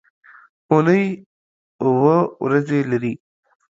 [0.71, 1.03] اونۍ
[1.83, 3.13] اووه ورځې لري.